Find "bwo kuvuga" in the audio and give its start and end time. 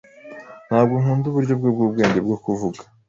2.25-2.79